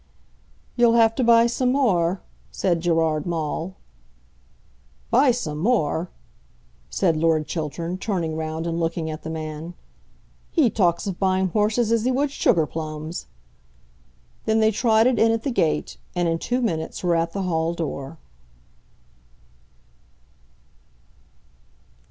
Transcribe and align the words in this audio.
"You'll 0.75 0.95
have 0.95 1.13
to 1.13 1.23
buy 1.23 1.45
some 1.45 1.71
more," 1.71 2.21
said 2.49 2.81
Gerard 2.81 3.27
Maule. 3.27 3.75
"Buy 5.11 5.29
some 5.29 5.59
more!" 5.59 6.09
said 6.89 7.15
Lord 7.15 7.45
Chiltern, 7.45 7.99
turning 7.99 8.35
round, 8.35 8.65
and 8.65 8.79
looking 8.79 9.11
at 9.11 9.21
the 9.21 9.29
man. 9.29 9.75
"He 10.49 10.71
talks 10.71 11.05
of 11.05 11.19
buying 11.19 11.49
horses 11.49 11.91
as 11.91 12.03
he 12.03 12.11
would 12.11 12.31
sugar 12.31 12.65
plums!" 12.65 13.27
Then 14.45 14.59
they 14.59 14.71
trotted 14.71 15.19
in 15.19 15.31
at 15.31 15.43
the 15.43 15.51
gate, 15.51 15.97
and 16.15 16.27
in 16.27 16.39
two 16.39 16.63
minutes 16.63 17.03
were 17.03 17.15
at 17.15 17.33
the 17.33 17.43
hall 17.43 17.75
door. 17.75 18.17